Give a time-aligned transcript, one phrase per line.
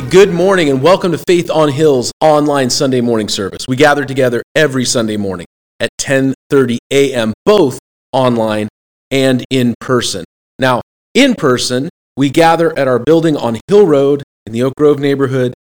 [0.00, 3.66] Good morning and welcome to Faith on Hills online Sunday morning service.
[3.66, 5.46] We gather together every Sunday morning
[5.80, 7.80] at 10:30 a.m., both
[8.12, 8.68] online
[9.10, 10.24] and in person.
[10.58, 10.82] Now,
[11.14, 15.52] in person, we gather at our building on Hill Road in the Oak Grove neighborhood.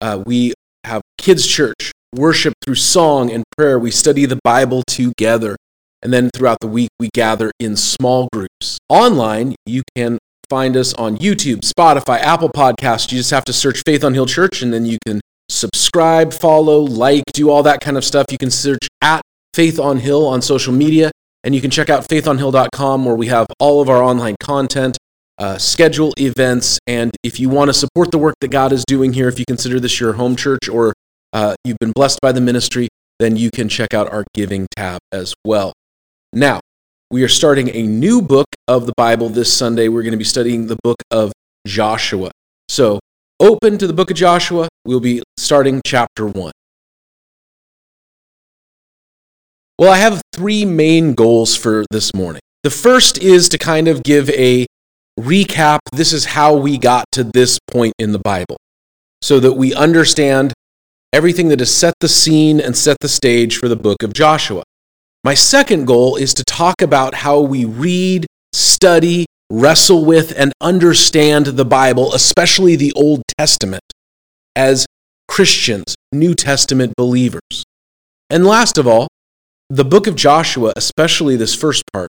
[0.00, 3.78] Uh, we have kids' church, worship through song and prayer.
[3.78, 5.56] We study the Bible together.
[6.02, 8.76] And then throughout the week, we gather in small groups.
[8.90, 10.18] Online, you can
[10.54, 13.10] find us on YouTube, Spotify, Apple Podcasts.
[13.10, 16.78] You just have to search Faith on Hill Church, and then you can subscribe, follow,
[16.78, 18.26] like, do all that kind of stuff.
[18.30, 19.20] You can search at
[19.52, 21.10] Faith on Hill on social media,
[21.42, 24.96] and you can check out faithonhill.com where we have all of our online content,
[25.38, 29.12] uh, schedule events, and if you want to support the work that God is doing
[29.12, 30.94] here, if you consider this your home church or
[31.32, 32.86] uh, you've been blessed by the ministry,
[33.18, 35.72] then you can check out our giving tab as well.
[36.32, 36.60] Now,
[37.10, 39.88] we are starting a new book of the Bible this Sunday.
[39.88, 41.32] We're going to be studying the book of
[41.66, 42.30] Joshua.
[42.68, 42.98] So,
[43.40, 44.68] open to the book of Joshua.
[44.84, 46.52] We'll be starting chapter 1.
[49.78, 52.40] Well, I have three main goals for this morning.
[52.62, 54.66] The first is to kind of give a
[55.18, 55.80] recap.
[55.92, 58.56] This is how we got to this point in the Bible
[59.20, 60.52] so that we understand
[61.12, 64.62] everything that has set the scene and set the stage for the book of Joshua.
[65.24, 71.46] My second goal is to talk about how we read, study, wrestle with, and understand
[71.46, 73.82] the Bible, especially the Old Testament,
[74.54, 74.84] as
[75.26, 77.64] Christians, New Testament believers.
[78.28, 79.08] And last of all,
[79.70, 82.10] the book of Joshua, especially this first part,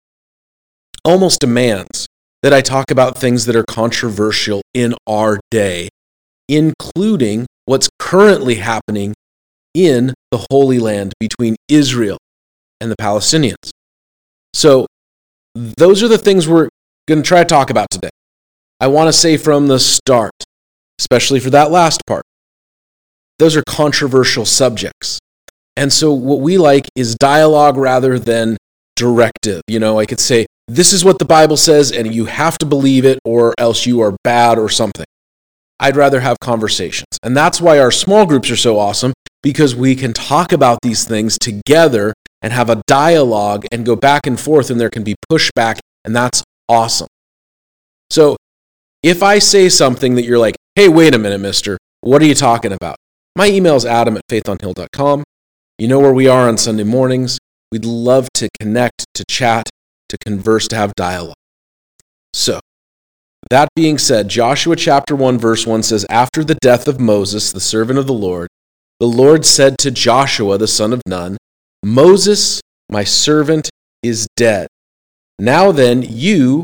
[1.04, 2.06] almost demands
[2.44, 5.88] that I talk about things that are controversial in our day,
[6.48, 9.14] including what's currently happening
[9.74, 12.18] in the Holy Land between Israel
[12.80, 13.70] and the Palestinians.
[14.54, 14.86] So,
[15.54, 16.68] those are the things we're
[17.08, 18.10] going to try to talk about today.
[18.78, 20.32] I want to say from the start,
[20.98, 22.24] especially for that last part,
[23.38, 25.18] those are controversial subjects.
[25.76, 28.56] And so, what we like is dialogue rather than
[28.96, 29.62] directive.
[29.66, 32.66] You know, I could say, this is what the Bible says, and you have to
[32.66, 35.06] believe it, or else you are bad or something.
[35.80, 37.18] I'd rather have conversations.
[37.22, 41.04] And that's why our small groups are so awesome, because we can talk about these
[41.04, 45.14] things together and have a dialogue and go back and forth, and there can be
[45.30, 47.08] pushback, and that's awesome.
[48.10, 48.36] So,
[49.02, 52.34] if I say something that you're like, hey, wait a minute, mister, what are you
[52.34, 52.96] talking about?
[53.36, 55.22] My email is adam at faithonhill.com.
[55.78, 57.38] You know where we are on Sunday mornings.
[57.72, 59.68] We'd love to connect, to chat,
[60.08, 61.34] to converse, to have dialogue.
[62.34, 62.60] So,
[63.48, 67.60] that being said, Joshua chapter 1, verse 1 says, After the death of Moses, the
[67.60, 68.48] servant of the Lord,
[68.98, 71.36] the Lord said to Joshua, the son of Nun,
[71.82, 72.60] Moses,
[72.90, 73.70] my servant,
[74.02, 74.68] is dead.
[75.38, 76.62] Now then, you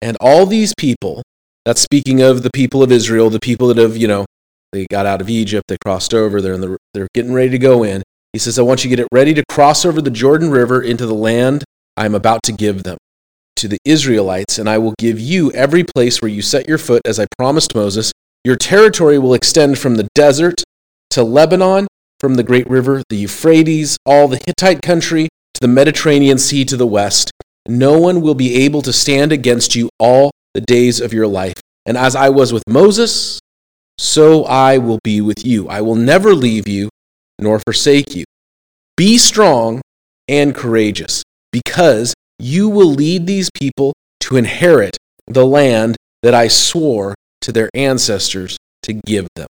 [0.00, 1.22] and all these people,
[1.64, 4.24] that's speaking of the people of Israel, the people that have, you know,
[4.72, 7.58] they got out of Egypt, they crossed over, they're, in the, they're getting ready to
[7.58, 8.02] go in.
[8.32, 10.82] He says, I want you to get it ready to cross over the Jordan River
[10.82, 11.64] into the land
[11.96, 12.98] I'm about to give them
[13.56, 17.02] to the Israelites, and I will give you every place where you set your foot,
[17.04, 18.12] as I promised Moses.
[18.44, 20.62] Your territory will extend from the desert
[21.10, 21.88] to Lebanon
[22.20, 26.76] from the great river, the Euphrates, all the Hittite country, to the Mediterranean Sea to
[26.76, 27.30] the west.
[27.66, 31.54] No one will be able to stand against you all the days of your life.
[31.86, 33.40] And as I was with Moses,
[33.98, 35.68] so I will be with you.
[35.68, 36.88] I will never leave you
[37.38, 38.24] nor forsake you.
[38.96, 39.80] Be strong
[40.28, 41.22] and courageous,
[41.52, 44.96] because you will lead these people to inherit
[45.26, 49.46] the land that I swore to their ancestors to give them.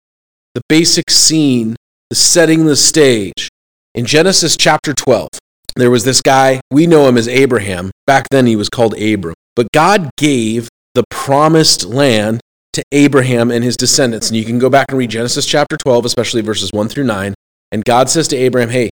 [0.55, 1.77] The basic scene
[2.11, 3.49] the setting the stage.
[3.95, 5.29] In Genesis chapter 12,
[5.77, 7.91] there was this guy, we know him as Abraham.
[8.07, 9.35] Back then he was called Abram.
[9.55, 12.41] But God gave the promised land
[12.73, 14.29] to Abraham and his descendants.
[14.29, 17.35] And you can go back and read Genesis chapter 12, especially verses 1 through 9.
[17.73, 18.91] And God says to Abraham, Hey,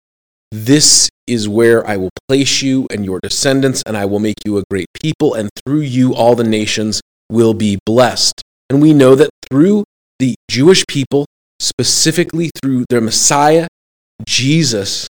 [0.52, 4.58] this is where I will place you and your descendants, and I will make you
[4.58, 8.42] a great people, and through you all the nations will be blessed.
[8.68, 9.84] And we know that through
[10.18, 11.26] the Jewish people,
[11.60, 13.68] specifically through their Messiah,
[14.26, 15.06] Jesus,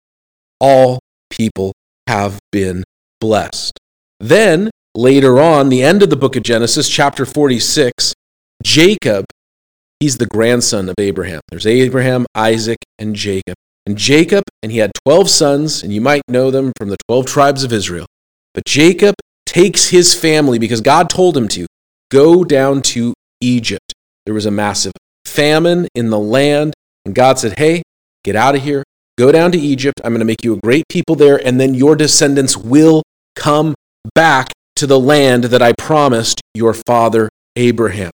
[0.59, 0.99] all
[1.29, 1.73] people
[2.07, 2.83] have been
[3.19, 3.77] blessed.
[4.19, 8.13] Then, later on, the end of the book of Genesis, chapter 46,
[8.63, 9.25] Jacob,
[9.99, 11.41] he's the grandson of Abraham.
[11.49, 13.55] There's Abraham, Isaac, and Jacob.
[13.87, 17.25] And Jacob, and he had 12 sons, and you might know them from the 12
[17.25, 18.07] tribes of Israel.
[18.53, 19.15] But Jacob
[19.45, 21.67] takes his family because God told him to
[22.09, 23.93] go down to Egypt.
[24.25, 24.93] There was a massive
[25.25, 26.73] famine in the land.
[27.05, 27.83] And God said, Hey,
[28.23, 28.83] get out of here.
[29.17, 30.01] Go down to Egypt.
[30.03, 31.39] I'm going to make you a great people there.
[31.45, 33.03] And then your descendants will
[33.35, 33.75] come
[34.13, 38.11] back to the land that I promised your father Abraham.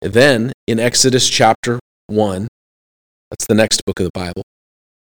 [0.00, 2.48] then in Exodus chapter 1,
[3.30, 4.42] that's the next book of the Bible,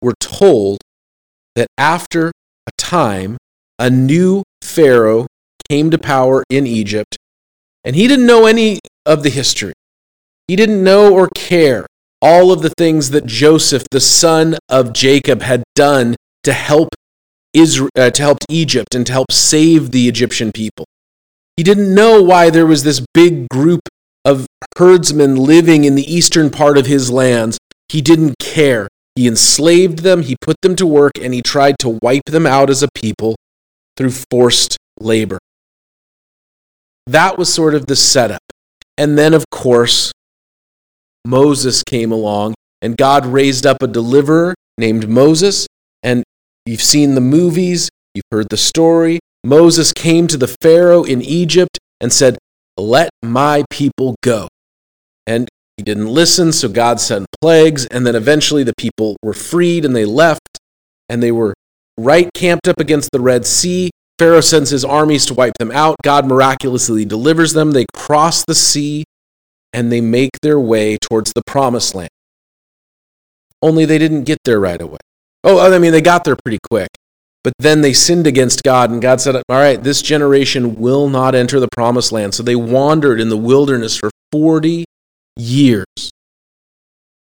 [0.01, 0.80] we're told
[1.56, 2.31] that after
[2.68, 3.38] a time,
[3.78, 5.28] a new Pharaoh
[5.69, 7.18] came to power in Egypt,
[7.84, 9.74] and he didn't know any of the history.
[10.50, 11.86] He didn't know or care
[12.24, 16.90] all of the things that Joseph, the son of Jacob, had done to help
[17.54, 20.86] Israel, uh, to help Egypt and to help save the Egyptian people.
[21.56, 23.81] He didn't know why there was this big group
[24.25, 27.60] of herdsmen living in the eastern part of his lands.
[27.88, 28.88] He didn't care.
[29.16, 32.72] He enslaved them, he put them to work, and he tried to wipe them out
[32.72, 33.36] as a people
[33.96, 35.38] through forced labor.
[37.06, 38.42] That was sort of the setup.
[38.98, 40.12] And then, of course,
[41.25, 45.68] Moses came along, and God raised up a deliverer named Moses.
[46.04, 46.24] And
[46.66, 49.19] you've seen the movies, you've heard the story.
[49.44, 52.38] Moses came to the Pharaoh in Egypt and said,
[52.77, 54.48] Let my people go.
[55.27, 59.86] And he didn't listen, so God sent plagues, and then eventually the people were freed
[59.86, 60.57] and they left,
[61.07, 61.54] and they were
[61.98, 63.92] right camped up against the Red Sea.
[64.18, 65.95] Pharaoh sends his armies to wipe them out.
[66.04, 67.72] God miraculously delivers them.
[67.72, 69.06] They cross the sea
[69.74, 72.10] and they make their way towards the promised land.
[73.62, 75.00] Only they didn't get there right away.
[75.44, 76.89] Oh, I mean, they got there pretty quick.
[77.44, 81.36] But then they sinned against God, and God said, All right, this generation will not
[81.36, 82.33] enter the promised land.
[82.33, 84.83] So they wandered in the wilderness for 40
[85.38, 85.86] years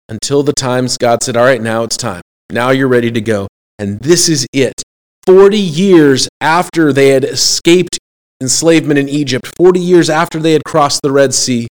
[0.08, 2.20] until the times God said, All right, now it's time.
[2.50, 3.48] Now you're ready to go.
[3.78, 4.82] And this is it.
[5.24, 7.98] 40 years after they had escaped
[8.40, 11.68] enslavement in Egypt, 40 years after they had crossed the Red Sea,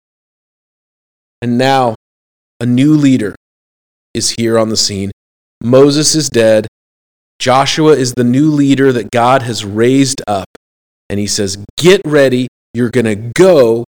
[1.41, 1.95] and now
[2.59, 3.35] a new leader
[4.13, 5.11] is here on the scene.
[5.61, 6.67] Moses is dead.
[7.39, 10.47] Joshua is the new leader that God has raised up.
[11.09, 12.47] And he says, Get ready.
[12.73, 13.85] You're going to go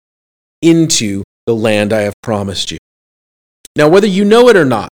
[0.62, 2.78] into the land I have promised you.
[3.76, 4.88] Now, whether you know it or not,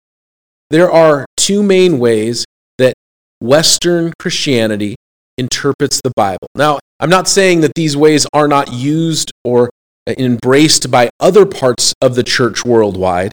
[0.70, 2.44] there are two main ways
[2.78, 2.94] that
[3.40, 4.96] Western Christianity
[5.36, 6.46] interprets the Bible.
[6.54, 9.70] Now, I'm not saying that these ways are not used or
[10.18, 13.32] embraced by other parts of the church worldwide,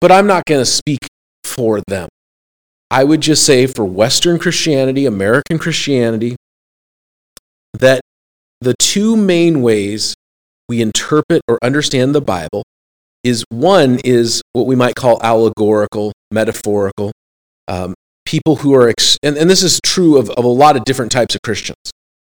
[0.00, 1.06] but I'm not going to speak
[1.44, 2.08] for them.
[2.90, 6.36] I would just say for Western Christianity, American Christianity,
[7.72, 8.00] that
[8.60, 10.14] the two main ways
[10.68, 12.62] we interpret or understand the Bible
[13.24, 17.12] is one is what we might call allegorical, metaphorical.
[17.68, 17.94] Um,
[18.24, 21.12] people who are, ex- and, and this is true of, of a lot of different
[21.12, 21.78] types of Christians.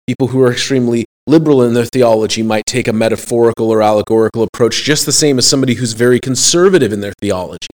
[0.07, 4.83] People who are extremely liberal in their theology might take a metaphorical or allegorical approach,
[4.83, 7.67] just the same as somebody who's very conservative in their theology.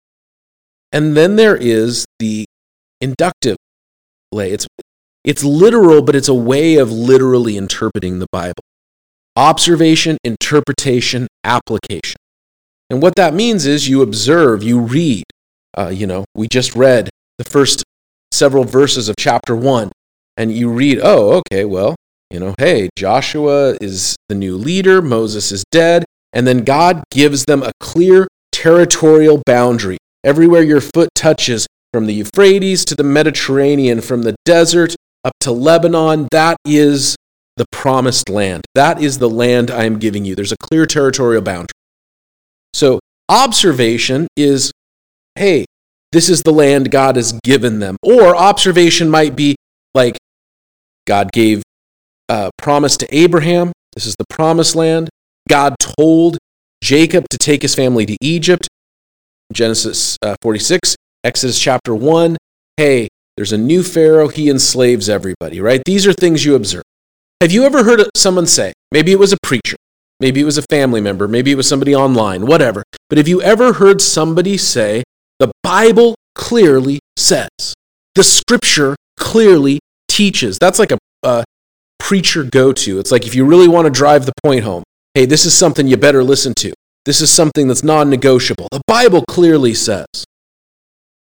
[0.92, 2.46] And then there is the
[3.00, 3.56] inductive
[4.32, 4.50] way.
[4.52, 4.66] It's,
[5.24, 8.62] it's literal, but it's a way of literally interpreting the Bible
[9.36, 12.16] observation, interpretation, application.
[12.88, 15.24] And what that means is you observe, you read.
[15.76, 17.84] Uh, you know, we just read the first
[18.32, 19.92] several verses of chapter one,
[20.36, 21.96] and you read, oh, okay, well,
[22.30, 27.44] you know, hey, Joshua is the new leader, Moses is dead, and then God gives
[27.44, 29.98] them a clear territorial boundary.
[30.24, 31.66] Everywhere your foot touches,
[31.96, 37.16] from the Euphrates to the Mediterranean, from the desert up to Lebanon, that is
[37.56, 38.66] the promised land.
[38.74, 40.34] That is the land I am giving you.
[40.34, 41.72] There's a clear territorial boundary.
[42.74, 44.70] So, observation is
[45.36, 45.64] hey,
[46.12, 47.96] this is the land God has given them.
[48.02, 49.56] Or observation might be
[49.94, 50.18] like
[51.06, 51.62] God gave
[52.58, 53.72] promise to Abraham.
[53.94, 55.08] This is the promised land.
[55.48, 56.38] God told
[56.82, 58.68] Jacob to take his family to Egypt.
[59.52, 62.36] Genesis uh, 46, Exodus chapter 1.
[62.76, 64.28] Hey, there's a new Pharaoh.
[64.28, 65.82] He enslaves everybody, right?
[65.84, 66.82] These are things you observe.
[67.40, 69.76] Have you ever heard someone say, maybe it was a preacher,
[70.20, 73.42] maybe it was a family member, maybe it was somebody online, whatever, but have you
[73.42, 75.04] ever heard somebody say,
[75.38, 77.74] the Bible clearly says,
[78.14, 80.58] the scripture clearly teaches?
[80.58, 81.44] That's like a, a
[81.98, 82.98] preacher go to.
[82.98, 84.82] It's like if you really want to drive the point home,
[85.14, 86.72] hey, this is something you better listen to.
[87.04, 88.68] This is something that's non negotiable.
[88.72, 90.06] The Bible clearly says.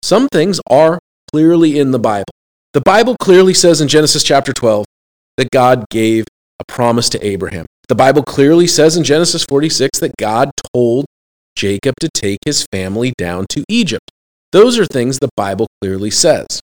[0.03, 0.99] Some things are
[1.33, 2.33] clearly in the Bible.
[2.73, 4.85] The Bible clearly says in Genesis chapter 12,
[5.37, 6.25] that God gave
[6.59, 7.67] a promise to Abraham.
[7.89, 11.05] The Bible clearly says in Genesis 46 that God told
[11.57, 14.11] Jacob to take his family down to Egypt.
[14.53, 16.61] Those are things the Bible clearly says.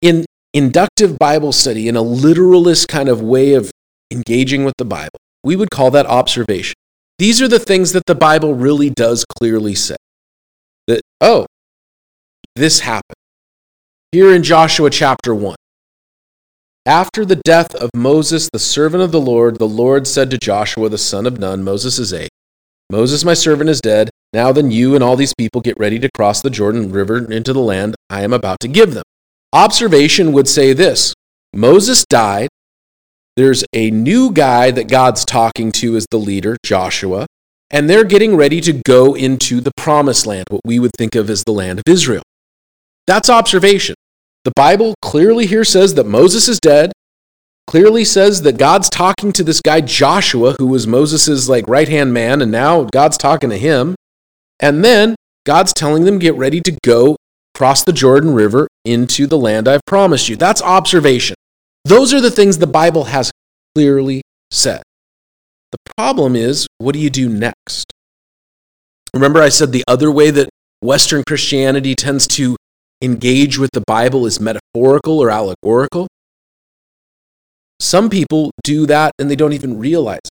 [0.00, 3.70] In inductive Bible study, in a literalist kind of way of
[4.10, 6.74] engaging with the Bible, we would call that observation.
[7.18, 9.96] These are the things that the Bible really does clearly say.
[10.86, 11.46] That, oh,
[12.56, 13.16] this happened.
[14.10, 15.56] Here in Joshua chapter 1,
[16.84, 20.88] after the death of Moses, the servant of the Lord, the Lord said to Joshua,
[20.88, 22.28] the son of Nun, Moses' aide,
[22.90, 24.10] Moses, my servant, is dead.
[24.32, 27.52] Now then, you and all these people get ready to cross the Jordan River into
[27.52, 29.04] the land I am about to give them.
[29.54, 31.12] Observation would say this
[31.52, 32.48] Moses died.
[33.36, 37.26] There's a new guy that God's talking to as the leader, Joshua,
[37.70, 41.28] and they're getting ready to go into the promised land, what we would think of
[41.30, 42.22] as the land of Israel.
[43.06, 43.94] That's observation.
[44.44, 46.92] The Bible clearly here says that Moses is dead,
[47.66, 52.42] clearly says that God's talking to this guy Joshua, who was Moses' like right-hand man,
[52.42, 53.94] and now God's talking to him.
[54.60, 57.16] And then God's telling them, get ready to go
[57.54, 60.36] cross the Jordan River into the land I've promised you.
[60.36, 61.36] That's observation.
[61.84, 63.30] Those are the things the Bible has
[63.74, 64.82] clearly said.
[65.72, 67.92] The problem is, what do you do next?
[69.14, 70.48] Remember, I said the other way that
[70.80, 72.56] Western Christianity tends to
[73.02, 76.08] engage with the Bible is metaphorical or allegorical.
[77.80, 80.20] Some people do that and they don't even realize.
[80.24, 80.30] It.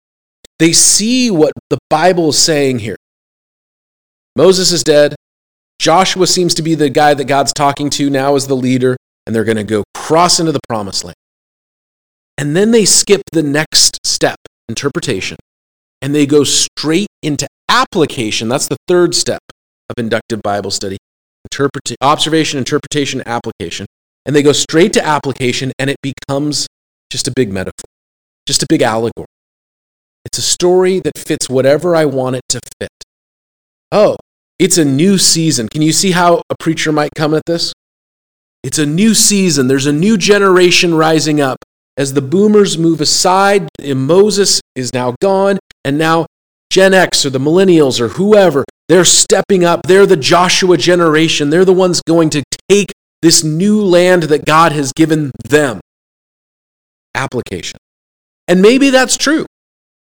[0.59, 2.97] They see what the Bible is saying here.
[4.35, 5.15] Moses is dead.
[5.79, 9.35] Joshua seems to be the guy that God's talking to now as the leader, and
[9.35, 11.17] they're going to go cross into the promised land.
[12.39, 14.37] And then they skip the next step,
[14.69, 15.37] interpretation,
[16.03, 18.49] and they go straight into application.
[18.49, 19.41] That's the third step
[19.89, 20.99] of inductive Bible study
[21.45, 23.87] interpret- observation, interpretation, application.
[24.25, 26.67] And they go straight to application, and it becomes
[27.11, 27.85] just a big metaphor,
[28.47, 29.27] just a big allegory.
[30.25, 32.91] It's a story that fits whatever I want it to fit.
[33.93, 34.17] Oh,
[34.59, 35.69] it's a new season.
[35.69, 37.73] Can you see how a preacher might come at this?
[38.63, 39.69] It's a new season.
[39.69, 41.59] There's a new generation rising up.
[41.97, 46.27] As the boomers move aside, Moses is now gone, and now
[46.71, 49.83] Gen X or the millennials or whoever, they're stepping up.
[49.87, 51.51] They're the Joshua generation.
[51.51, 55.81] They're the ones going to take this new land that God has given them.
[57.15, 57.79] Application.
[58.47, 59.47] And maybe that's true.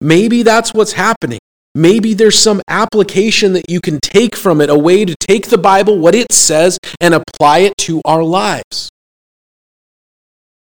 [0.00, 1.40] Maybe that's what's happening.
[1.74, 5.58] Maybe there's some application that you can take from it, a way to take the
[5.58, 8.90] Bible, what it says, and apply it to our lives.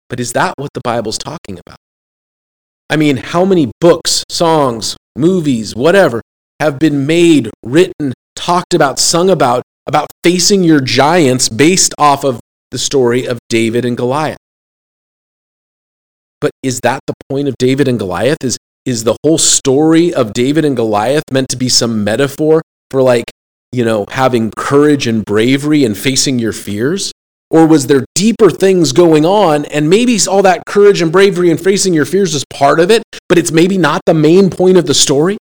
[0.07, 1.77] But is that what the Bible's talking about?
[2.89, 6.21] I mean, how many books, songs, movies, whatever,
[6.59, 12.39] have been made, written, talked about, sung about, about facing your giants based off of
[12.71, 14.37] the story of David and Goliath?
[16.41, 18.43] But is that the point of David and Goliath?
[18.43, 18.57] Is,
[18.89, 23.25] is the whole story of David and Goliath meant to be some metaphor for, like,
[23.71, 27.11] you know, having courage and bravery and facing your fears?
[27.51, 29.65] Or was there deeper things going on?
[29.65, 33.03] And maybe all that courage and bravery and facing your fears is part of it,
[33.27, 35.37] but it's maybe not the main point of the story?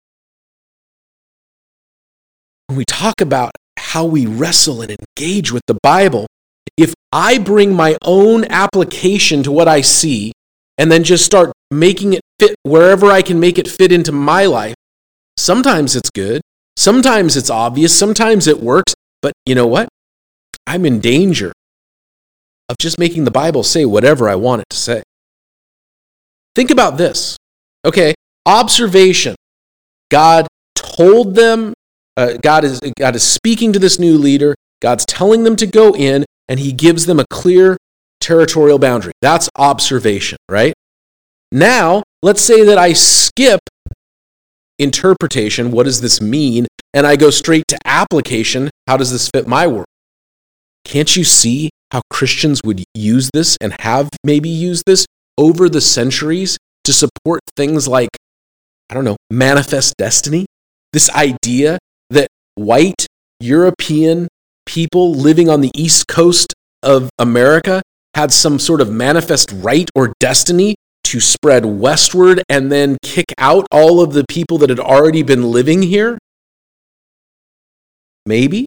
[2.68, 6.28] When we talk about how we wrestle and engage with the Bible,
[6.78, 10.34] if I bring my own application to what I see
[10.78, 14.46] and then just start making it fit wherever I can make it fit into my
[14.46, 14.76] life,
[15.38, 16.42] sometimes it's good,
[16.78, 19.90] sometimes it's obvious, sometimes it works, but you know what?
[20.68, 21.52] I'm in danger
[22.70, 25.04] of just making the Bible say whatever I want it to say.
[26.56, 27.38] Think about this.
[27.86, 28.14] Okay,
[28.46, 29.36] observation.
[30.10, 31.74] God told them,
[32.18, 34.56] uh, God, is, God is speaking to this new leader.
[34.82, 37.78] God's telling them to go in, and he gives them a clear
[38.22, 39.14] territorial boundary.
[39.22, 40.74] That's observation, right?
[41.52, 43.62] Now, let's say that I skip
[44.80, 45.72] interpretation.
[45.72, 46.68] What does this mean?
[46.94, 48.70] And I go straight to application.
[48.88, 49.86] How does this fit my world?
[50.84, 55.06] Can't you see how Christians would use this and have maybe used this
[55.38, 58.10] over the centuries to support things like,
[58.90, 60.46] I don't know, manifest destiny?
[60.94, 61.78] This idea
[62.10, 63.08] that white
[63.40, 64.28] European
[64.66, 67.82] people living on the east coast of America
[68.14, 73.66] had some sort of manifest right or destiny to spread westward and then kick out
[73.72, 76.18] all of the people that had already been living here?
[78.26, 78.66] Maybe.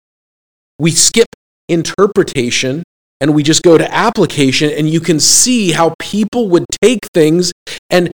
[0.78, 1.28] We skip
[1.68, 2.82] interpretation
[3.20, 7.50] and we just go to application, and you can see how people would take things
[7.90, 8.10] and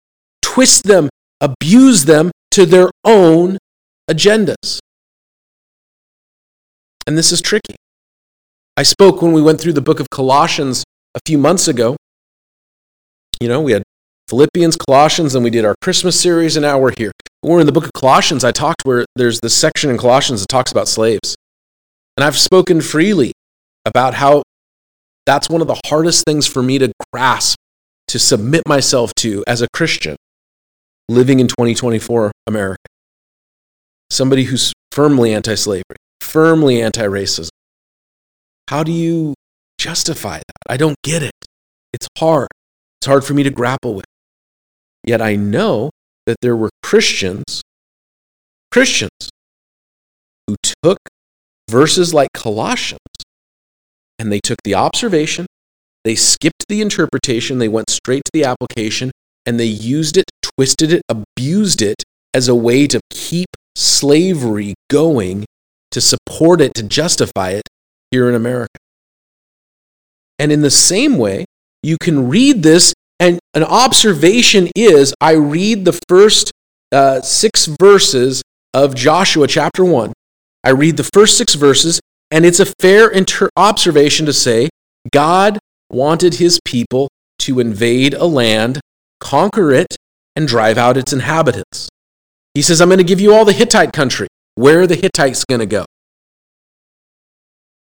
[0.42, 1.08] twist them,
[1.40, 3.58] abuse them to their own
[4.12, 4.80] agendas.
[7.08, 7.76] And this is tricky.
[8.76, 10.84] I spoke when we went through the book of Colossians
[11.16, 11.96] a few months ago.
[13.40, 13.84] You know, we had
[14.30, 17.12] Philippians, Colossians, and we did our Christmas series, and now we're here.
[17.42, 20.50] We're in the book of Colossians, I talked where there's this section in Colossians that
[20.50, 21.36] talks about slaves.
[22.16, 23.32] And I've spoken freely
[23.86, 24.44] about how
[25.26, 27.58] that's one of the hardest things for me to grasp,
[28.10, 30.16] to submit myself to as a Christian
[31.08, 32.86] living in 2024 America.
[34.12, 37.50] Somebody who's firmly anti slavery, firmly anti racism.
[38.70, 39.34] How do you
[39.80, 40.72] justify that?
[40.72, 41.34] I don't get it.
[41.94, 42.50] It's hard.
[43.02, 44.06] It's hard for me to grapple with.
[45.04, 45.90] Yet I know
[46.26, 47.62] that there were Christians,
[48.72, 49.30] Christians
[50.48, 50.98] who took
[51.70, 53.00] verses like Colossians
[54.18, 55.46] and they took the observation,
[56.04, 59.12] they skipped the interpretation, they went straight to the application,
[59.46, 62.04] and they used it, twisted it, abused it
[62.34, 65.46] as a way to keep slavery going,
[65.92, 67.68] to support it, to justify it
[68.12, 68.78] here in America.
[70.38, 71.46] And in the same way,
[71.82, 76.52] you can read this, and an observation is I read the first
[76.92, 78.42] uh, six verses
[78.74, 80.14] of Joshua chapter 1.
[80.64, 82.00] I read the first six verses,
[82.32, 84.70] and it's a fair inter- observation to say
[85.12, 85.60] God
[85.90, 87.10] wanted his people
[87.40, 88.80] to invade a land,
[89.20, 89.98] conquer it,
[90.36, 91.90] and drive out its inhabitants.
[92.54, 94.28] He says, I'm going to give you all the Hittite country.
[94.56, 95.86] Where are the Hittites going to go?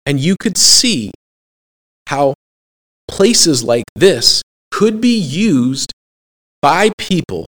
[0.06, 1.12] And you could see
[2.06, 2.34] how
[3.08, 5.92] places like this could be used
[6.62, 7.46] by people,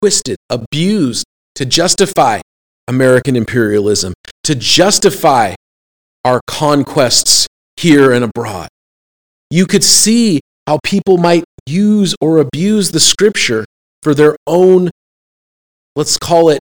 [0.00, 1.24] twisted, abused
[1.54, 2.40] to justify
[2.88, 5.54] American imperialism, to justify
[6.24, 7.46] our conquests
[7.76, 8.68] here and abroad.
[9.50, 13.64] You could see how people might use or abuse the scripture
[14.02, 14.90] for their own,
[15.94, 16.60] let's call it,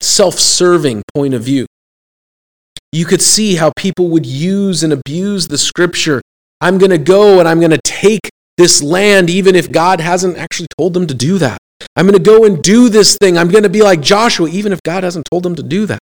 [0.00, 1.66] self serving point of view.
[2.92, 6.20] You could see how people would use and abuse the scripture.
[6.60, 10.36] I'm going to go and I'm going to take this land, even if God hasn't
[10.36, 11.58] actually told them to do that.
[11.94, 13.38] I'm going to go and do this thing.
[13.38, 16.00] I'm going to be like Joshua, even if God hasn't told them to do that.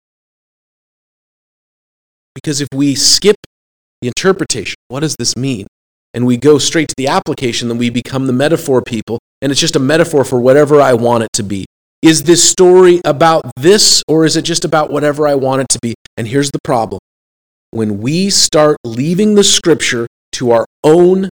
[2.36, 3.36] Because if we skip
[4.02, 5.68] the interpretation, what does this mean?
[6.14, 9.62] And we go straight to the application, then we become the metaphor people, and it's
[9.62, 11.66] just a metaphor for whatever I want it to be.
[12.04, 15.80] Is this story about this, or is it just about whatever I want it to
[15.82, 15.96] be?
[16.18, 17.00] And here's the problem
[17.72, 21.30] when we start leaving the scripture to our own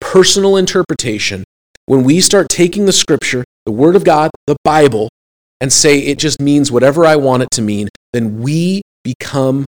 [0.00, 1.44] personal interpretation,
[1.86, 5.08] when we start taking the scripture, the Word of God, the Bible,
[5.60, 9.64] and say it just means whatever I want it to mean, then we become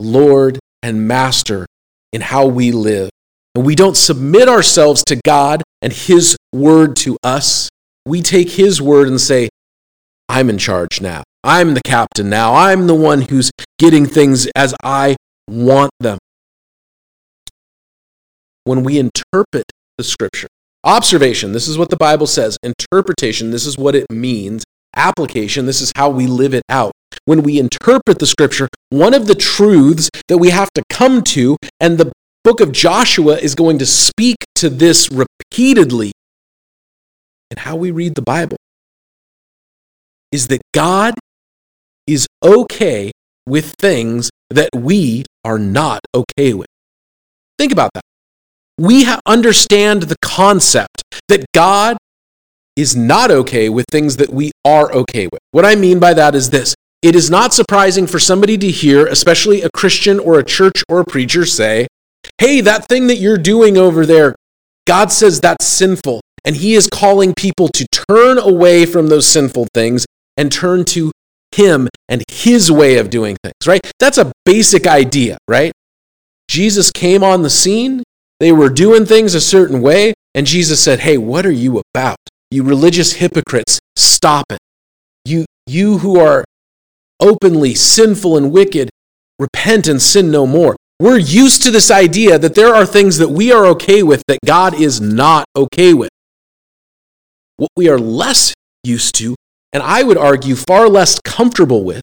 [0.00, 1.66] Lord and Master
[2.12, 3.10] in how we live.
[3.54, 7.68] And we don't submit ourselves to God and His Word to us.
[8.06, 9.48] We take His Word and say,
[10.28, 11.24] I'm in charge now.
[11.42, 12.54] I'm the captain now.
[12.54, 15.16] I'm the one who's getting things as I
[15.48, 16.18] want them.
[18.64, 19.64] When we interpret
[19.98, 20.48] the Scripture,
[20.84, 22.56] observation, this is what the Bible says.
[22.62, 24.64] Interpretation, this is what it means.
[24.96, 26.92] Application, this is how we live it out
[27.24, 31.56] when we interpret the scripture, one of the truths that we have to come to,
[31.78, 32.12] and the
[32.44, 36.12] book of Joshua is going to speak to this repeatedly
[37.50, 38.56] in how we read the Bible,
[40.32, 41.14] is that God
[42.06, 43.12] is okay
[43.46, 46.68] with things that we are not okay with.
[47.58, 48.02] Think about that.
[48.80, 51.98] We understand the concept that God
[52.76, 55.40] is not okay with things that we are okay with.
[55.50, 59.06] What I mean by that is this it is not surprising for somebody to hear,
[59.06, 61.88] especially a Christian or a church or a preacher, say,
[62.38, 64.34] Hey, that thing that you're doing over there,
[64.86, 66.22] God says that's sinful.
[66.46, 70.06] And He is calling people to turn away from those sinful things
[70.38, 71.12] and turn to
[71.54, 73.82] Him and His way of doing things, right?
[73.98, 75.72] That's a basic idea, right?
[76.48, 78.02] Jesus came on the scene.
[78.40, 80.14] They were doing things a certain way.
[80.34, 82.16] And Jesus said, Hey, what are you about?
[82.50, 84.58] You religious hypocrites, stop it.
[85.24, 86.44] You, you who are
[87.20, 88.88] openly sinful and wicked,
[89.38, 90.74] repent and sin no more.
[90.98, 94.38] We're used to this idea that there are things that we are okay with that
[94.44, 96.10] God is not okay with.
[97.56, 99.34] What we are less used to,
[99.72, 102.02] and I would argue far less comfortable with,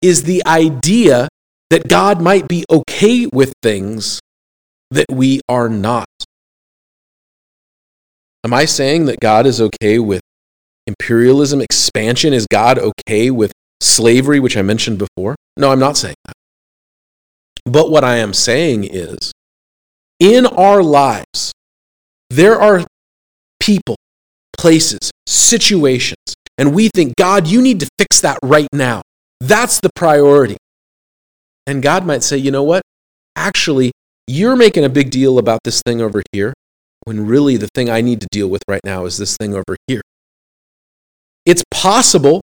[0.00, 1.28] is the idea
[1.70, 4.20] that God might be okay with things
[4.90, 6.06] that we are not.
[8.44, 10.22] Am I saying that God is okay with
[10.86, 12.32] imperialism, expansion?
[12.32, 15.36] Is God okay with slavery, which I mentioned before?
[15.56, 16.34] No, I'm not saying that.
[17.64, 19.32] But what I am saying is,
[20.18, 21.52] in our lives,
[22.30, 22.84] there are
[23.60, 23.96] people,
[24.56, 26.16] places, situations,
[26.56, 29.02] and we think, God, you need to fix that right now.
[29.40, 30.56] That's the priority.
[31.66, 32.82] And God might say, you know what?
[33.36, 33.92] Actually,
[34.28, 36.52] you're making a big deal about this thing over here,
[37.04, 39.76] when really the thing I need to deal with right now is this thing over
[39.86, 40.02] here.
[41.46, 42.42] It's possible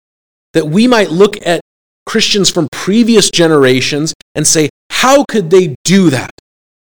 [0.54, 1.62] that we might look at
[2.06, 6.32] Christians from previous generations and say, how could they do that?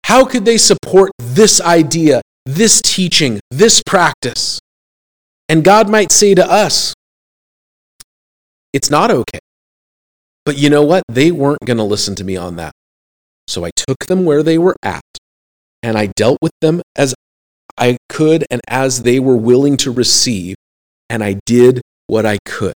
[0.04, 4.58] How could they support this idea, this teaching, this practice?
[5.48, 6.94] And God might say to us,
[8.72, 9.40] it's not okay.
[10.46, 11.02] But you know what?
[11.08, 12.72] They weren't going to listen to me on that.
[13.48, 15.02] So I took them where they were at
[15.82, 17.14] and I dealt with them as
[17.78, 20.56] I could and as they were willing to receive,
[21.08, 22.74] and I did what I could.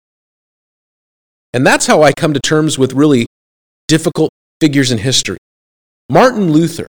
[1.54, 3.26] And that's how I come to terms with really
[3.88, 4.30] difficult
[4.62, 5.38] figures in history.
[6.10, 6.88] Martin Luther,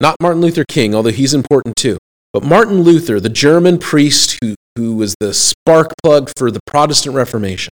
[0.00, 1.98] not Martin Luther King, although he's important too,
[2.32, 7.14] but Martin Luther, the German priest who, who was the spark plug for the Protestant
[7.14, 7.70] Reformation,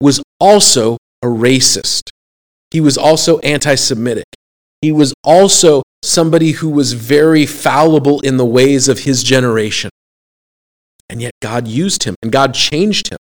[0.00, 2.10] was also a racist.
[2.70, 4.24] He was also anti Semitic.
[4.80, 9.90] He was also somebody who was very fallible in the ways of his generation.
[11.08, 13.18] And yet God used him and God changed him.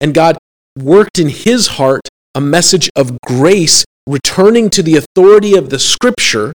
[0.00, 0.38] And God
[0.78, 2.02] worked in his heart
[2.34, 6.52] a message of grace, returning to the authority of the scripture,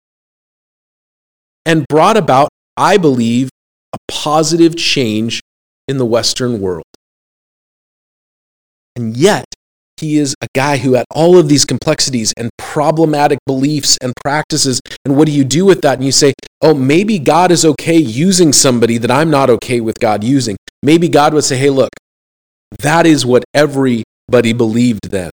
[1.65, 3.49] and brought about, I believe,
[3.93, 5.41] a positive change
[5.87, 6.85] in the Western world.
[8.95, 9.45] And yet,
[9.99, 14.79] he is a guy who had all of these complexities and problematic beliefs and practices.
[15.05, 15.95] And what do you do with that?
[15.95, 19.99] And you say, oh, maybe God is okay using somebody that I'm not okay with
[19.99, 20.57] God using.
[20.83, 21.89] Maybe God would say, hey, look,
[22.79, 25.31] that is what everybody believed then.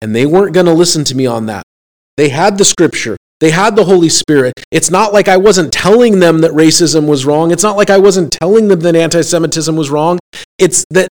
[0.00, 1.62] And they weren't going to listen to me on that.
[2.16, 4.54] They had the scripture, they had the Holy Spirit.
[4.70, 7.50] It's not like I wasn't telling them that racism was wrong.
[7.50, 10.18] It's not like I wasn't telling them that anti Semitism was wrong.
[10.58, 11.08] It's that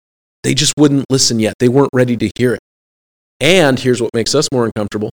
[0.42, 1.54] they just wouldn't listen yet.
[1.58, 2.60] They weren't ready to hear it.
[3.40, 5.10] And here's what makes us more uncomfortable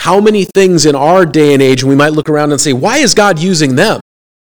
[0.00, 2.96] how many things in our day and age, we might look around and say, why
[2.96, 4.00] is God using them?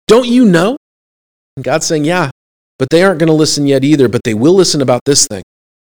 [0.07, 0.77] Don't you know?
[1.55, 2.29] And God's saying, yeah,
[2.77, 5.41] but they aren't going to listen yet either, but they will listen about this thing.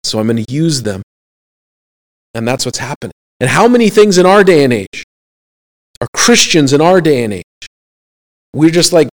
[0.03, 1.03] So I'm going to use them.
[2.33, 3.13] And that's what's happening.
[3.39, 5.03] And how many things in our day and age
[6.01, 7.43] are Christians in our day and age?
[8.51, 9.09] We're just like,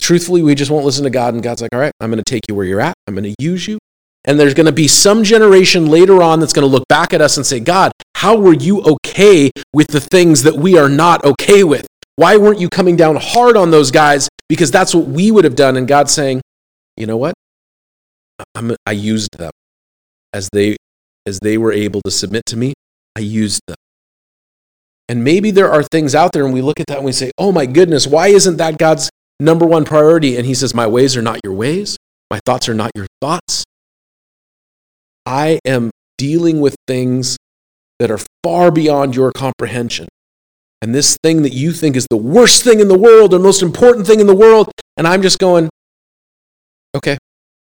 [0.00, 1.34] truthfully, we just won't listen to God.
[1.34, 2.94] And God's like, all right, I'm going to take you where you're at.
[3.06, 3.76] I'm going to use you.
[4.24, 7.20] And there's going to be some generation later on that's going to look back at
[7.20, 11.24] us and say, God, how were you okay with the things that we are not
[11.24, 11.86] okay with?
[12.16, 14.28] Why weren't you coming down hard on those guys?
[14.48, 15.76] Because that's what we would have done.
[15.76, 16.40] And God's saying,
[16.96, 17.34] you know what?
[18.54, 19.50] I'm, I used them
[20.32, 20.76] as they,
[21.26, 22.72] as they were able to submit to me.
[23.16, 23.76] I used them.
[25.08, 27.30] And maybe there are things out there and we look at that and we say,
[27.36, 30.36] oh my goodness, why isn't that God's number one priority?
[30.36, 31.98] And he says, my ways are not your ways.
[32.30, 33.64] My thoughts are not your thoughts.
[35.26, 37.36] I am dealing with things
[37.98, 40.08] that are far beyond your comprehension.
[40.82, 43.62] And this thing that you think is the worst thing in the world or most
[43.62, 45.70] important thing in the world, and I'm just going,
[46.94, 47.16] okay,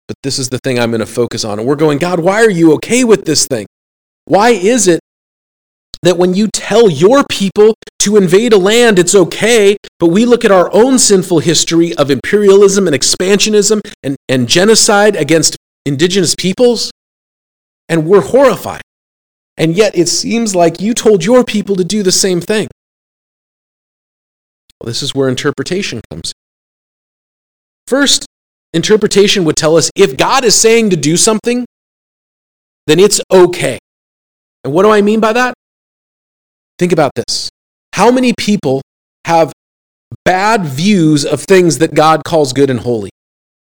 [0.08, 1.60] but this is the thing I'm going to focus on.
[1.60, 3.68] And we're going, God, why are you okay with this thing?
[4.26, 5.00] Why is it
[6.02, 10.44] that when you tell your people to invade a land, it's okay, but we look
[10.44, 16.92] at our own sinful history of imperialism and expansionism and, and genocide against indigenous peoples,
[17.90, 18.82] and we're horrified.
[19.58, 22.68] And yet it seems like you told your people to do the same thing.
[24.80, 26.34] Well, this is where interpretation comes in.
[27.88, 28.26] First,
[28.74, 31.66] interpretation would tell us if God is saying to do something,
[32.88, 33.78] then it's okay.
[34.64, 35.54] And what do I mean by that?
[36.80, 37.50] Think about this.
[37.94, 38.82] How many people
[39.26, 39.54] have
[40.26, 43.10] bad views of things that God calls good and holy?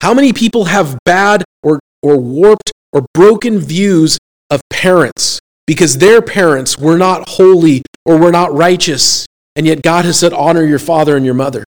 [0.03, 4.18] How many people have bad or, or warped or broken views
[4.50, 10.05] of parents because their parents were not holy or were not righteous, and yet God
[10.05, 11.64] has said, honor your father and your mother.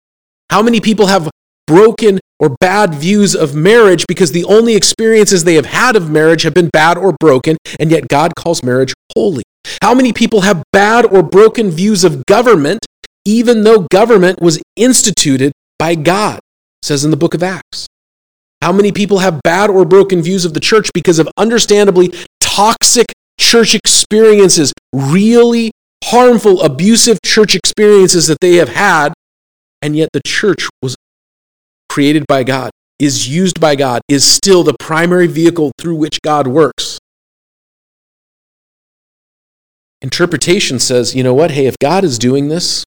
[0.50, 1.28] How many people have
[1.66, 6.42] broken or bad views of marriage because the only experiences they have had of marriage
[6.42, 9.42] have been bad or broken, and yet God calls marriage holy?
[9.82, 12.86] How many people have bad or broken views of government,
[13.24, 16.38] even though government was instituted by God?
[16.38, 17.86] It says in the book of Acts.
[18.60, 23.12] How many people have bad or broken views of the church because of understandably toxic
[23.38, 25.70] church experiences, really
[26.04, 29.12] harmful, abusive church experiences that they have had,
[29.80, 30.96] and yet the church was
[31.88, 36.46] created by God, is used by God, is still the primary vehicle through which God
[36.48, 36.98] works.
[40.02, 41.52] Interpretation says, you know what?
[41.52, 42.84] Hey, if God is doing this,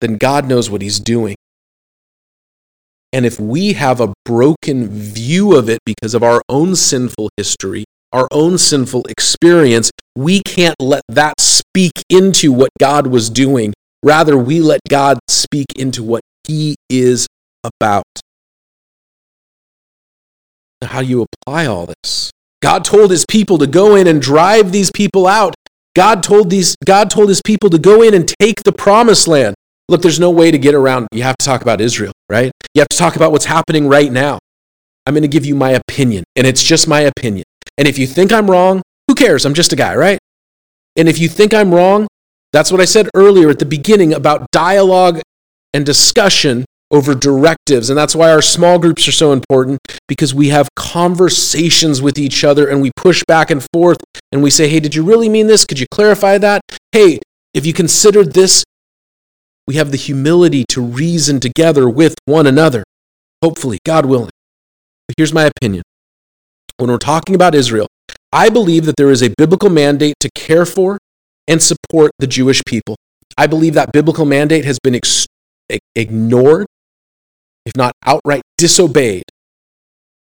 [0.00, 1.36] then God knows what he's doing.
[3.16, 7.86] And if we have a broken view of it because of our own sinful history,
[8.12, 13.72] our own sinful experience, we can't let that speak into what God was doing.
[14.02, 17.26] Rather, we let God speak into what he is
[17.64, 18.04] about.
[20.84, 22.30] How do you apply all this?
[22.60, 25.54] God told his people to go in and drive these people out.
[25.94, 29.54] God told, these, God told his people to go in and take the promised land.
[29.88, 31.06] Look, there's no way to get around.
[31.12, 32.52] You have to talk about Israel, right?
[32.76, 34.38] You have to talk about what's happening right now.
[35.06, 37.44] I'm going to give you my opinion, and it's just my opinion.
[37.78, 39.46] And if you think I'm wrong, who cares?
[39.46, 40.18] I'm just a guy, right?
[40.94, 42.06] And if you think I'm wrong,
[42.52, 45.22] that's what I said earlier at the beginning about dialogue
[45.72, 47.88] and discussion over directives.
[47.88, 52.44] And that's why our small groups are so important because we have conversations with each
[52.44, 53.98] other and we push back and forth
[54.32, 55.64] and we say, hey, did you really mean this?
[55.64, 56.60] Could you clarify that?
[56.92, 57.20] Hey,
[57.54, 58.64] if you considered this,
[59.66, 62.84] we have the humility to reason together with one another,
[63.42, 64.30] hopefully, God willing.
[65.08, 65.82] But here's my opinion.
[66.78, 67.88] When we're talking about Israel,
[68.32, 70.98] I believe that there is a biblical mandate to care for
[71.48, 72.96] and support the Jewish people.
[73.38, 75.26] I believe that biblical mandate has been ex-
[75.94, 76.66] ignored
[77.66, 79.24] if not outright disobeyed,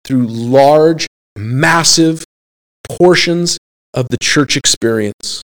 [0.03, 2.25] through large, massive
[2.89, 3.57] portions
[3.93, 5.43] of the church experience.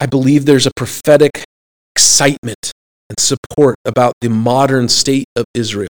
[0.00, 1.44] I believe there's a prophetic
[1.94, 2.72] excitement
[3.08, 5.88] and support about the modern state of Israel.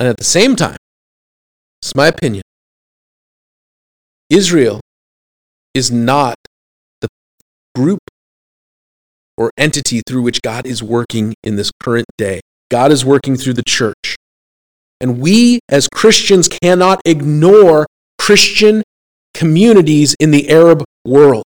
[0.00, 0.76] And at the same time,
[1.82, 2.42] it's my opinion,
[4.30, 4.80] Israel
[5.74, 6.34] is not
[7.00, 7.08] the
[7.74, 8.00] group
[9.36, 12.40] or entity through which God is working in this current day.
[12.70, 14.16] God is working through the church.
[15.00, 17.86] And we as Christians cannot ignore
[18.18, 18.82] Christian
[19.32, 21.44] communities in the Arab world,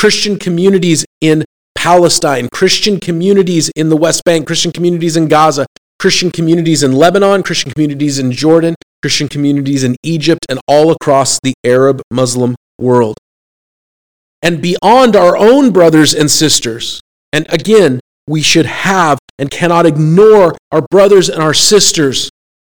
[0.00, 5.66] Christian communities in Palestine, Christian communities in the West Bank, Christian communities in Gaza,
[5.98, 11.38] Christian communities in Lebanon, Christian communities in Jordan, Christian communities in Egypt, and all across
[11.42, 13.18] the Arab Muslim world.
[14.40, 20.56] And beyond our own brothers and sisters, and again, we should have and cannot ignore
[20.72, 22.30] our brothers and our sisters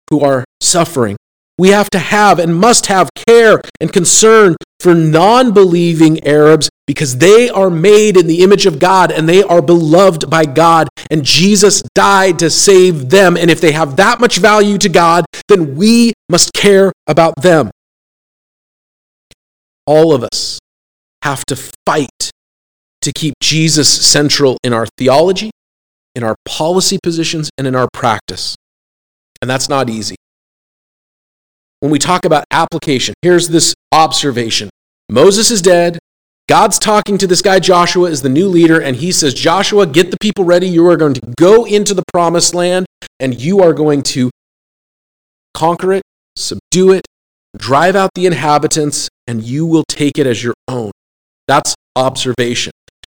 [0.09, 1.15] who are suffering.
[1.59, 7.17] We have to have and must have care and concern for non believing Arabs because
[7.17, 10.87] they are made in the image of God and they are beloved by God.
[11.11, 13.35] And Jesus died to save them.
[13.35, 17.71] And if they have that much value to God, then we must care about them.
[19.85, 20.59] All of us
[21.23, 22.31] have to fight
[23.01, 25.51] to keep Jesus central in our theology,
[26.15, 28.55] in our policy positions, and in our practice.
[29.41, 30.15] And that's not easy.
[31.79, 34.69] When we talk about application, here's this observation
[35.09, 35.99] Moses is dead.
[36.47, 40.09] God's talking to this guy Joshua as the new leader, and he says, Joshua, get
[40.09, 40.67] the people ready.
[40.67, 42.87] You are going to go into the promised land,
[43.19, 44.31] and you are going to
[45.53, 46.01] conquer it,
[46.35, 47.05] subdue it,
[47.55, 50.91] drive out the inhabitants, and you will take it as your own.
[51.47, 52.71] That's observation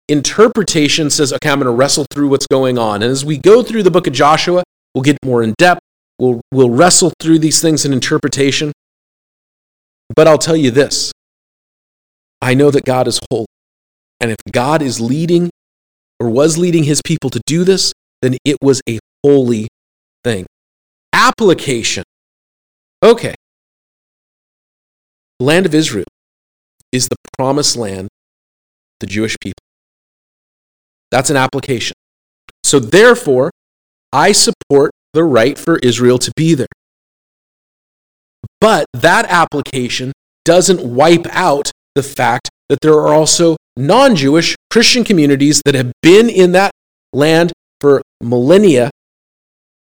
[0.08, 3.02] interpretation says, okay, I'm going to wrestle through what's going on.
[3.02, 4.62] And as we go through the book of Joshua,
[4.94, 5.80] we'll get more in depth.
[6.18, 8.72] We'll, we'll wrestle through these things in interpretation.
[10.14, 11.12] But I'll tell you this
[12.40, 13.46] I know that God is holy.
[14.20, 15.50] And if God is leading
[16.18, 19.68] or was leading his people to do this, then it was a holy
[20.24, 20.46] thing.
[21.12, 22.04] Application.
[23.02, 23.34] Okay.
[25.38, 26.06] Land of Israel
[26.92, 28.08] is the promised land,
[29.00, 29.62] the Jewish people.
[31.10, 31.94] That's an application.
[32.64, 33.50] So, therefore,
[34.12, 36.66] I support the right for Israel to be there.
[38.60, 40.12] But that application
[40.44, 45.90] doesn't wipe out the fact that there are also non Jewish Christian communities that have
[46.02, 46.70] been in that
[47.12, 48.90] land for millennia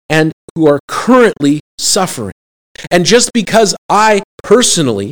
[0.10, 2.34] and who are currently suffering.
[2.89, 5.12] And just because I personally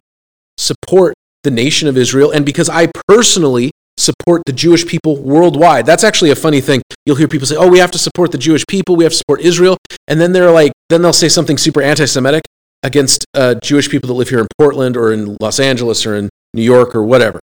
[0.58, 5.86] support the nation of Israel and because I personally support the Jewish people worldwide.
[5.86, 6.82] That's actually a funny thing.
[7.06, 8.96] You'll hear people say, "Oh, we have to support the Jewish people.
[8.96, 12.44] We have to support Israel," and then they're like, then they'll say something super anti-Semitic
[12.84, 16.30] against uh, Jewish people that live here in Portland or in Los Angeles or in
[16.54, 17.40] New York or whatever.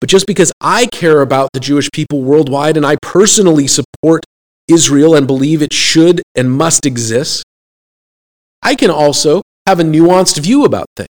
[0.00, 4.24] But just because I care about the Jewish people worldwide and I personally support
[4.68, 7.44] Israel and believe it should and must exist,
[8.62, 11.08] I can also have a nuanced view about things.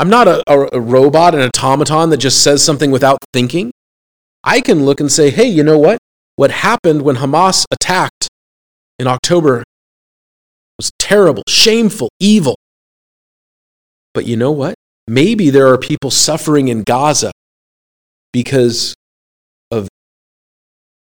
[0.00, 3.70] I'm not a, a, a robot, an automaton that just says something without thinking.
[4.42, 5.98] I can look and say, hey, you know what?
[6.36, 8.26] What happened when Hamas attacked
[8.98, 9.62] in October
[10.78, 12.56] was terrible, shameful, evil.
[14.14, 14.74] But you know what?
[15.06, 17.30] Maybe there are people suffering in Gaza
[18.32, 18.94] because
[19.70, 19.86] of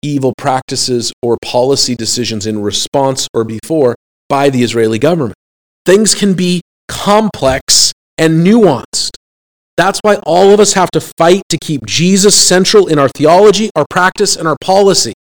[0.02, 3.96] evil practices or policy decisions in response or before
[4.28, 5.38] by the Israeli government.
[5.86, 6.60] Things can be
[6.90, 8.84] complex and nuanced.
[9.80, 13.70] That's why all of us have to fight to keep Jesus central in our theology,
[13.78, 15.14] our practice, and our policy.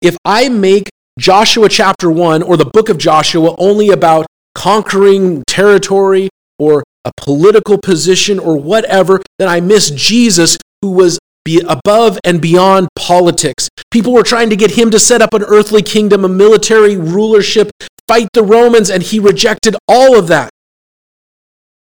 [0.00, 6.28] If I make Joshua chapter 1 or the book of Joshua only about conquering territory
[6.60, 12.40] or a political position or whatever, then I miss Jesus who was be above and
[12.40, 13.68] beyond politics.
[13.90, 17.72] People were trying to get him to set up an earthly kingdom, a military rulership,
[18.06, 20.50] fight the Romans, and he rejected all of that.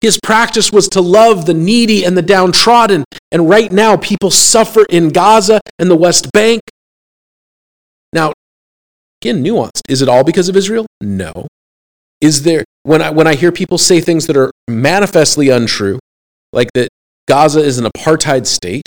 [0.05, 3.05] His practice was to love the needy and the downtrodden.
[3.33, 6.61] And right now, people suffer in Gaza and the West Bank.
[8.13, 8.35] Now,
[9.23, 9.81] again, nuanced.
[9.89, 10.85] Is it all because of Israel?
[11.01, 11.47] No.
[12.21, 15.99] Is there when I when I hear people say things that are manifestly untrue,
[16.53, 16.89] like that
[17.27, 18.87] Gaza is an apartheid state,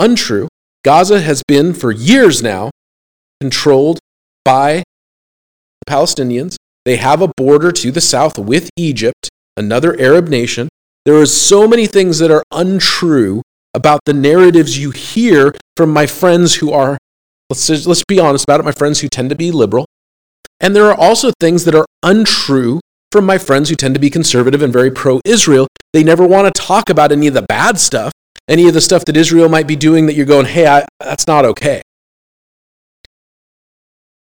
[0.00, 0.48] untrue.
[0.84, 2.72] Gaza has been for years now
[3.40, 4.00] controlled
[4.44, 4.82] by
[5.80, 6.56] the Palestinians.
[6.84, 10.68] They have a border to the south with Egypt, another Arab nation.
[11.04, 13.42] There are so many things that are untrue
[13.74, 16.98] about the narratives you hear from my friends who are,
[17.50, 19.86] let's, let's be honest about it, my friends who tend to be liberal.
[20.60, 22.80] And there are also things that are untrue
[23.12, 25.68] from my friends who tend to be conservative and very pro Israel.
[25.92, 28.12] They never want to talk about any of the bad stuff,
[28.48, 31.26] any of the stuff that Israel might be doing that you're going, hey, I, that's
[31.26, 31.82] not okay.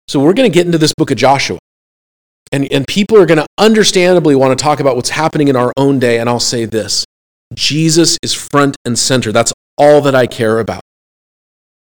[0.07, 1.59] So we're going to get into this book of Joshua.
[2.51, 5.71] And, and people are going to understandably want to talk about what's happening in our
[5.77, 6.19] own day.
[6.19, 7.05] And I'll say this
[7.53, 9.31] Jesus is front and center.
[9.31, 10.81] That's all that I care about.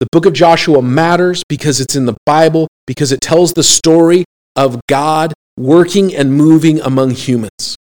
[0.00, 4.24] The book of Joshua matters because it's in the Bible, because it tells the story
[4.56, 7.76] of God working and moving among humans.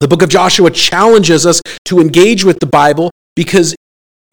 [0.00, 3.74] The book of Joshua challenges us to engage with the Bible because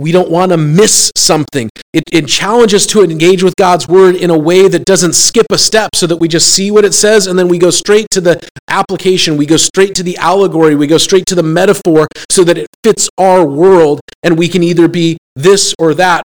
[0.02, 1.70] we don't want to miss something.
[1.94, 5.58] It, it, challenges to engage with God's word in a way that doesn't skip a
[5.58, 8.22] step so that we just see what it says and then we go straight to
[8.22, 9.38] the application.
[9.38, 10.76] We go straight to the allegory.
[10.76, 14.64] We go straight to the metaphor so that it fits our world and we can
[14.64, 16.24] either be this or that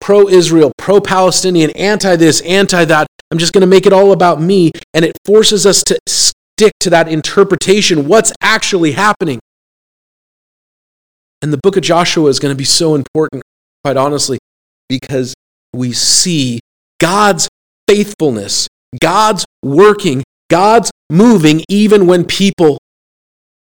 [0.00, 3.06] pro Israel, pro Palestinian, anti this, anti that.
[3.30, 4.72] I'm just going to make it all about me.
[4.92, 8.08] And it forces us to stick to that interpretation.
[8.08, 9.40] What's actually happening?
[11.42, 13.42] And the book of Joshua is going to be so important,
[13.82, 14.38] quite honestly,
[14.88, 15.34] because
[15.74, 16.60] we see
[17.00, 17.48] God's
[17.88, 18.68] faithfulness,
[19.00, 22.78] God's working, God's moving, even when people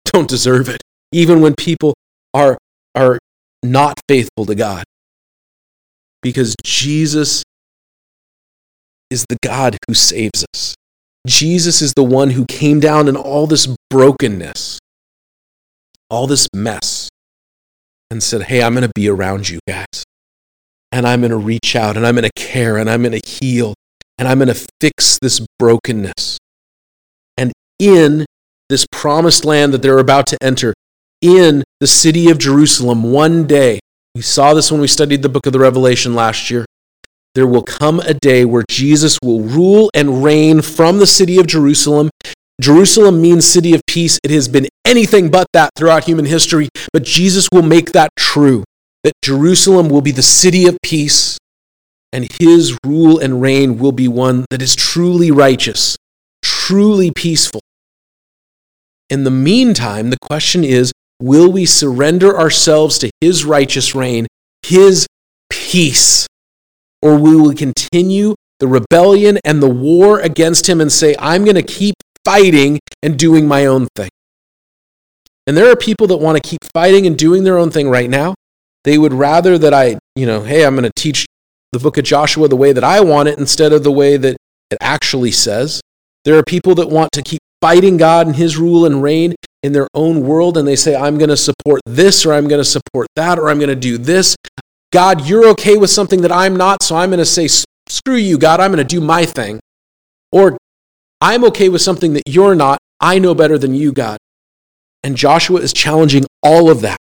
[0.04, 1.94] don't deserve it, even when people
[2.32, 2.56] are,
[2.94, 3.18] are
[3.64, 4.84] not faithful to God.
[6.22, 7.42] Because Jesus
[9.10, 10.76] is the God who saves us.
[11.26, 14.78] Jesus is the one who came down in all this brokenness,
[16.08, 17.03] all this mess
[18.14, 20.04] and said, Hey, I'm going to be around you guys.
[20.90, 23.28] And I'm going to reach out and I'm going to care and I'm going to
[23.28, 23.74] heal
[24.16, 26.38] and I'm going to fix this brokenness.
[27.36, 28.24] And in
[28.68, 30.72] this promised land that they're about to enter,
[31.20, 33.80] in the city of Jerusalem, one day,
[34.14, 36.64] we saw this when we studied the book of the Revelation last year.
[37.34, 41.48] There will come a day where Jesus will rule and reign from the city of
[41.48, 42.10] Jerusalem
[42.60, 44.18] Jerusalem means city of peace.
[44.22, 48.64] It has been anything but that throughout human history, but Jesus will make that true
[49.02, 51.38] that Jerusalem will be the city of peace,
[52.12, 55.96] and his rule and reign will be one that is truly righteous,
[56.42, 57.60] truly peaceful.
[59.10, 64.26] In the meantime, the question is will we surrender ourselves to his righteous reign,
[64.62, 65.06] his
[65.50, 66.26] peace,
[67.02, 71.56] or will we continue the rebellion and the war against him and say, I'm going
[71.56, 74.10] to keep fighting and doing my own thing.
[75.46, 78.08] And there are people that want to keep fighting and doing their own thing right
[78.08, 78.34] now.
[78.84, 81.26] They would rather that I, you know, hey, I'm going to teach
[81.72, 84.36] the book of Joshua the way that I want it instead of the way that
[84.70, 85.80] it actually says.
[86.24, 89.72] There are people that want to keep fighting God and his rule and reign in
[89.72, 92.64] their own world, and they say, I'm going to support this, or I'm going to
[92.64, 94.36] support that, or I'm going to do this.
[94.92, 97.48] God, you're okay with something that I'm not, so I'm going to say,
[97.88, 99.60] screw you, God, I'm going to do my thing.
[100.32, 100.56] Or
[101.24, 102.76] I'm okay with something that you're not.
[103.00, 104.18] I know better than you, God.
[105.02, 106.98] And Joshua is challenging all of that.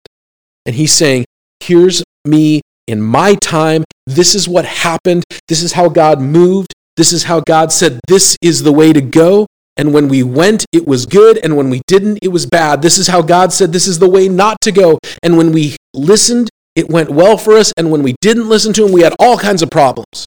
[0.64, 1.24] And he's saying,
[1.58, 3.82] Here's me in my time.
[4.06, 5.24] This is what happened.
[5.48, 6.72] This is how God moved.
[6.96, 9.48] This is how God said, This is the way to go.
[9.76, 11.38] And when we went, it was good.
[11.42, 12.80] And when we didn't, it was bad.
[12.80, 15.00] This is how God said, This is the way not to go.
[15.24, 17.72] And when we listened, it went well for us.
[17.76, 20.26] And when we didn't listen to Him, we had all kinds of problems.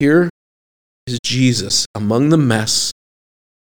[0.00, 0.30] Here
[1.08, 2.92] is Jesus among the mess,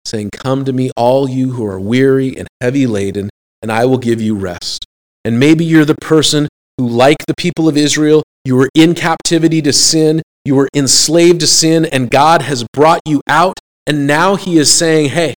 [0.04, 3.30] saying, Come to me, all you who are weary and heavy laden,
[3.62, 4.84] and I will give you rest.
[5.24, 9.62] And maybe you're the person who, like the people of Israel, you were in captivity
[9.62, 13.58] to sin, you were enslaved to sin, and God has brought you out.
[13.86, 15.34] And now He is saying, Hey,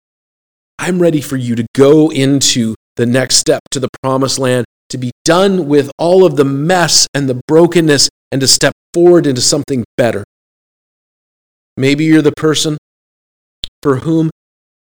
[0.78, 4.98] I'm ready for you to go into the next step to the promised land, to
[4.98, 9.42] be done with all of the mess and the brokenness, and to step forward into
[9.42, 10.24] something better.
[11.78, 12.78] Maybe you're the person
[13.82, 14.30] for whom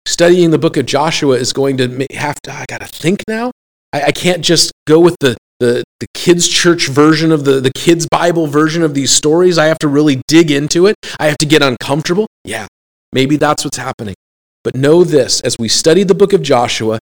[0.07, 3.51] studying the book of Joshua is going to have to, I got to think now.
[3.93, 7.72] I, I, can't just go with the, the, the kids' church version of the, the
[7.74, 9.59] kids' Bible version of these stories.
[9.59, 10.95] I have to really dig into it.
[11.18, 12.27] I have to get uncomfortable.
[12.45, 12.66] Yeah,
[13.12, 14.14] maybe that's what's happening.
[14.62, 16.99] But know this as we study the book of Joshua,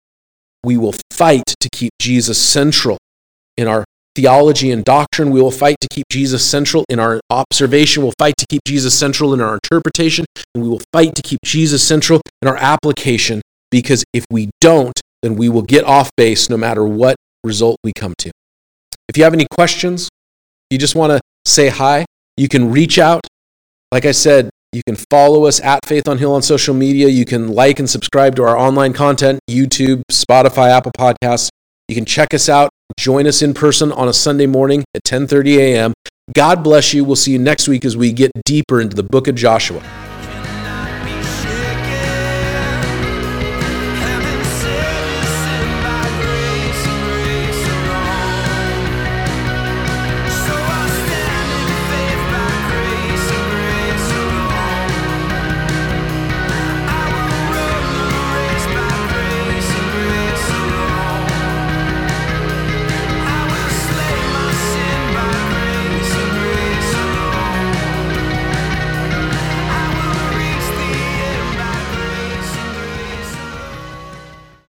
[0.65, 2.99] we will fight to keep Jesus central
[3.57, 3.85] in our
[4.15, 5.31] theology and doctrine.
[5.31, 8.03] We will fight to keep Jesus central in our observation.
[8.03, 10.25] We'll fight to keep Jesus central in our interpretation.
[10.55, 13.41] And we will fight to keep Jesus central in our application
[13.71, 17.93] because if we don't, then we will get off base no matter what result we
[17.93, 18.31] come to.
[19.09, 20.09] If you have any questions,
[20.71, 22.05] you just want to say hi,
[22.37, 23.27] you can reach out.
[23.93, 27.09] Like I said, you can follow us at Faith on Hill on social media.
[27.09, 31.49] You can like and subscribe to our online content, YouTube, Spotify, Apple Podcasts.
[31.91, 35.57] You can check us out, join us in person on a Sunday morning at 10:30
[35.59, 35.93] a.m.
[36.33, 37.05] God bless you.
[37.05, 39.83] We'll see you next week as we get deeper into the book of Joshua.